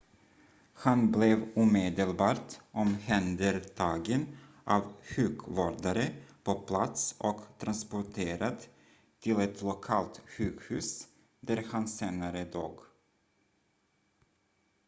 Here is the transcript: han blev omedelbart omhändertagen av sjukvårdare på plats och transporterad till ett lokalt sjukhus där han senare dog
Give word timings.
han 0.73 1.11
blev 1.11 1.47
omedelbart 1.55 2.59
omhändertagen 2.71 4.37
av 4.63 4.93
sjukvårdare 5.03 6.07
på 6.43 6.53
plats 6.55 7.15
och 7.17 7.41
transporterad 7.57 8.65
till 9.19 9.39
ett 9.41 9.61
lokalt 9.61 10.21
sjukhus 10.27 11.07
där 11.39 11.67
han 11.71 11.87
senare 11.87 12.43
dog 12.45 12.79